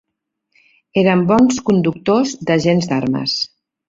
Eren 1.01 1.19
bons 1.31 1.59
conduïdors 1.67 2.33
de 2.51 2.57
gents 2.65 2.89
d'armes. 2.93 3.37